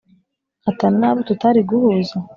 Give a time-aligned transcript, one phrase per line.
[0.61, 2.15] nkatana n'abo tutari guhuza?